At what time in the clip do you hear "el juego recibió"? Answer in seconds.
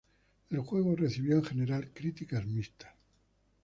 0.49-1.35